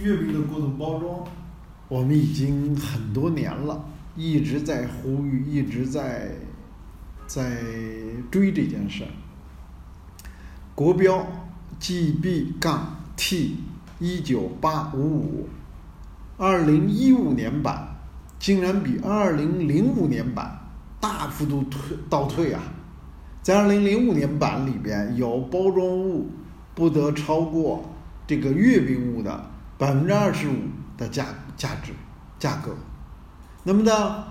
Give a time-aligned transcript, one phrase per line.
[0.00, 1.24] 月饼的过度包装，
[1.88, 6.30] 我们已经很多年了，一直在呼吁，一直在
[7.26, 7.60] 在
[8.30, 9.04] 追这件事。
[10.74, 11.26] 国标
[11.80, 13.56] GB 杠 T
[13.98, 15.48] 一九八五五，
[16.36, 17.96] 二零一五年版
[18.38, 20.60] 竟然比二零零五年版
[21.00, 22.62] 大幅度退倒退啊！
[23.42, 26.28] 在二零零五年版里边有包装物
[26.76, 27.84] 不得超过
[28.28, 29.44] 这个月饼物的
[29.78, 30.54] 百分之二十五
[30.96, 31.24] 的价
[31.56, 31.92] 价值
[32.38, 32.76] 价格，
[33.62, 34.24] 那么呢，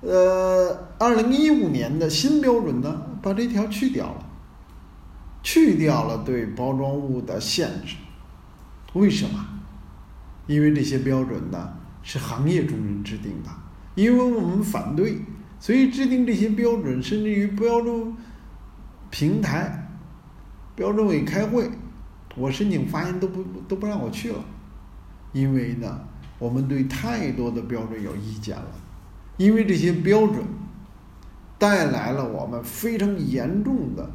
[0.00, 4.26] 呃，二零一五年的新标准呢，把这条去掉了，
[5.42, 7.96] 去掉了对包装物的限制。
[8.94, 9.46] 为什么？
[10.46, 13.50] 因为这些标准呢是行业中人制定的，
[13.94, 15.20] 因为我们反对，
[15.58, 18.14] 所以制定这些标准，甚至于标准
[19.10, 19.90] 平台、
[20.74, 21.68] 标准委开会，
[22.36, 24.38] 我申请发言都不都不让我去了，
[25.32, 26.00] 因为呢，
[26.38, 28.70] 我们对太多的标准有意见了，
[29.36, 30.44] 因为这些标准
[31.58, 34.10] 带来了我们非常严重的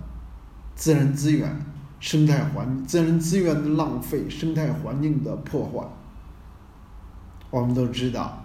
[0.76, 1.66] 自然资源。
[2.00, 5.88] 生态环自然资源的浪费，生态环境的破坏。
[7.52, 8.44] 我们都知道，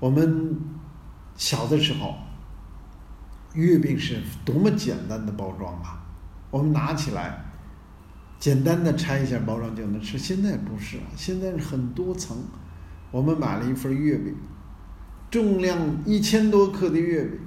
[0.00, 0.58] 我们
[1.36, 2.14] 小的时候，
[3.52, 6.02] 月饼是多么简单的包装啊！
[6.50, 7.51] 我们拿起来，
[8.42, 10.18] 简单的拆一下包装就能吃。
[10.18, 12.36] 现在不是了，现在是很多层。
[13.12, 14.34] 我们买了一份月饼，
[15.30, 17.38] 重量一千多克的月饼，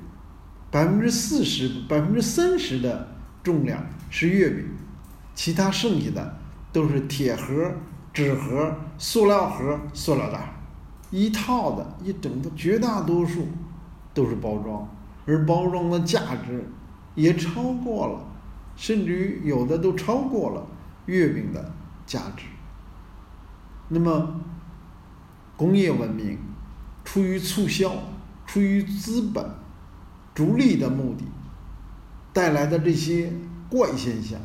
[0.71, 3.09] 百分之四十、百分之三十的
[3.43, 3.85] 重量。
[4.09, 4.63] 是月饼，
[5.33, 6.37] 其他剩下的
[6.71, 7.69] 都是铁盒、
[8.13, 10.55] 纸盒、塑料盒、塑料袋，
[11.11, 13.45] 一套的一整的，绝大多数
[14.13, 14.87] 都是包装，
[15.25, 16.65] 而包装的价值
[17.15, 18.25] 也超过了，
[18.77, 20.65] 甚至于有的都超过了
[21.05, 21.73] 月饼的
[22.05, 22.45] 价值。
[23.89, 24.41] 那么，
[25.55, 26.37] 工业文明
[27.03, 27.91] 出于促销、
[28.45, 29.45] 出于资本
[30.33, 31.23] 逐利的目的
[32.33, 33.31] 带来的这些。
[33.67, 34.39] 怪现象、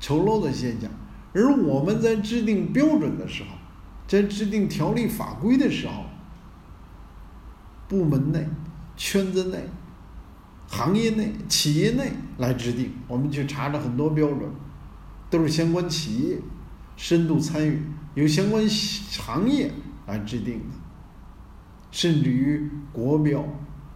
[0.00, 0.90] 丑陋的现象，
[1.32, 3.50] 而我们在制定标准的时候，
[4.08, 6.04] 在制定条例法规的时候，
[7.88, 8.46] 部门内、
[8.96, 9.64] 圈子内、
[10.66, 12.92] 行业内、企业内来制定。
[13.06, 14.50] 我们去查了很多标准，
[15.30, 16.38] 都是相关企业
[16.96, 17.80] 深度参与，
[18.14, 19.72] 由相关行业
[20.06, 20.76] 来制定的，
[21.90, 23.42] 甚至于国标、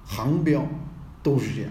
[0.04, 0.66] 行标
[1.22, 1.70] 都是这样。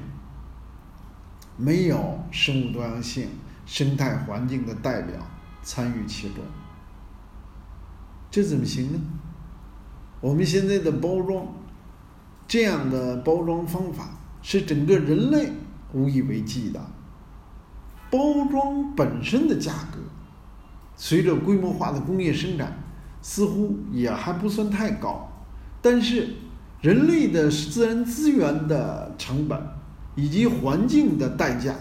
[1.55, 3.29] 没有生物多样性、
[3.65, 5.15] 生态环境的代表
[5.61, 6.43] 参与其中，
[8.29, 8.99] 这怎么行呢？
[10.19, 11.47] 我们现在的包装，
[12.47, 15.51] 这样的包装方法是整个人类
[15.93, 16.81] 无以为继的。
[18.13, 19.97] 包装本身的价格，
[20.95, 22.77] 随着规模化的工业生产，
[23.23, 25.27] 似乎也还不算太高，
[25.81, 26.35] 但是
[26.81, 29.59] 人类的自然资源的成本。
[30.15, 31.73] 以及环境的代价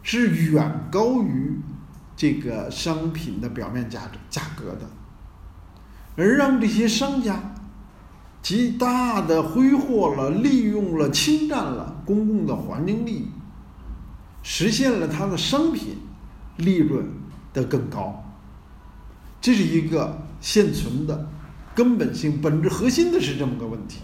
[0.00, 1.58] 是远高于
[2.16, 4.88] 这个商品的表面价值价格的，
[6.16, 7.56] 而让这些商家
[8.40, 13.28] 极大的挥霍了、利用了、侵占了公共的环境利益，
[14.48, 15.96] 实现了它的商品
[16.58, 17.04] 利润
[17.52, 18.24] 的更高，
[19.40, 21.28] 这是一个现存的
[21.74, 24.02] 根本性、本质核心的是这么个问题。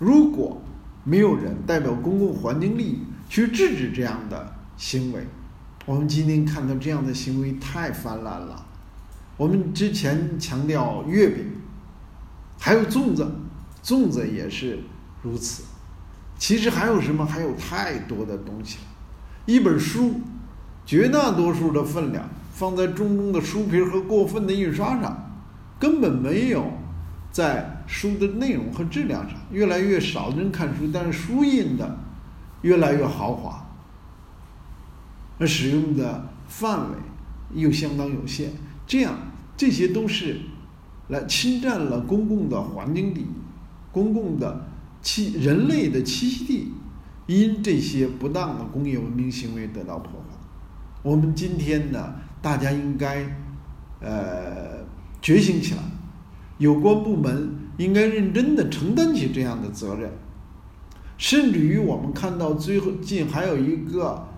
[0.00, 0.60] 如果
[1.04, 2.98] 没有人代表公共环境利益
[3.28, 5.24] 去制止这样的行为。
[5.86, 8.66] 我们今天看到这样的行为太泛滥了。
[9.36, 11.44] 我们之前强调月饼，
[12.58, 13.30] 还有粽子，
[13.84, 14.80] 粽子也是
[15.22, 15.62] 如此。
[16.38, 17.24] 其实还有什么？
[17.24, 18.93] 还有太多的东西了。
[19.46, 20.20] 一本书，
[20.86, 25.30] 绝大多数的分量放在重重的书皮和过分的印刷上，
[25.78, 26.70] 根本没有
[27.30, 27.70] 在。
[27.86, 31.98] 书的内容和质量上，越来越少的人看书，但是书印的
[32.62, 33.62] 越来越豪华，
[35.38, 36.96] 而使用的范围
[37.52, 38.48] 又相当有限，
[38.86, 39.18] 这样
[39.54, 40.40] 这些都是
[41.08, 43.28] 来侵占了公共的环境利益，
[43.92, 44.66] 公共的
[45.02, 46.72] 栖人类的栖息地，
[47.26, 50.36] 因这些不当的工业文明行为得到破坏。
[51.02, 53.24] 我们今天呢，大家应该
[54.00, 54.84] 呃
[55.20, 55.80] 觉醒起来，
[56.58, 57.62] 有关部门。
[57.76, 60.08] 应该认真的承担起这样的责任，
[61.18, 64.28] 甚至于我们看到最后近还有一个，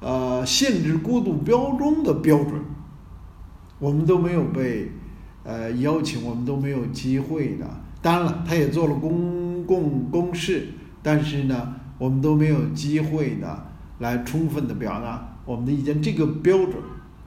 [0.00, 2.60] 呃，限制过度标装的标准，
[3.78, 4.90] 我们都没有被
[5.44, 7.70] 呃邀请，我们都没有机会的。
[8.02, 10.70] 当然了，他也做了公共公示，
[11.02, 13.62] 但是呢，我们都没有机会呢
[13.98, 16.02] 来充分的表达我们的意见。
[16.02, 16.74] 这个标准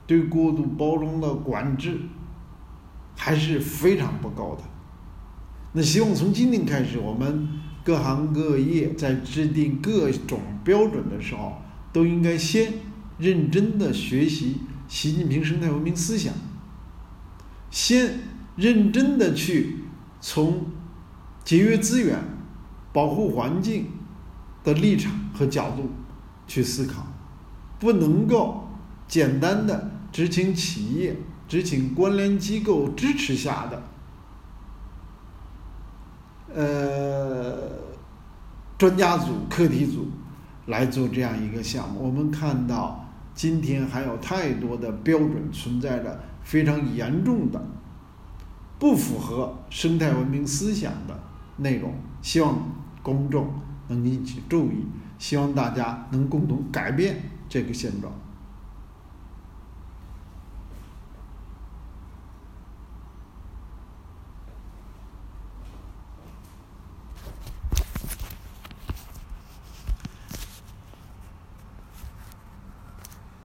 [0.06, 2.00] 对过度包装的管制
[3.16, 4.62] 还是非常不高的。
[5.72, 7.48] 那希望从今天开始，我们
[7.82, 11.60] 各行各业在制定各种标准的时候，
[11.92, 12.72] 都应该先
[13.18, 16.32] 认真的学习习近平生态文明思想，
[17.70, 18.20] 先
[18.56, 19.80] 认真的去
[20.20, 20.66] 从
[21.42, 22.18] 节约资源、
[22.94, 23.88] 保护环境
[24.62, 25.90] 的立场和角度
[26.46, 27.04] 去思考，
[27.80, 28.68] 不能够
[29.08, 31.16] 简单的只请企业、
[31.48, 33.82] 只请关联机构支持下的。
[36.54, 37.68] 呃，
[38.78, 40.06] 专家组、课题组
[40.66, 43.04] 来做这样一个项目，我们看到
[43.34, 47.60] 今天还有太多的标准存在着非常严重的
[48.78, 51.20] 不符合生态文明思想的
[51.56, 51.92] 内容，
[52.22, 52.56] 希望
[53.04, 53.46] 公众
[53.86, 54.86] 能引起注意，
[55.18, 57.16] 希望大家能共同改变
[57.48, 58.12] 这个现状。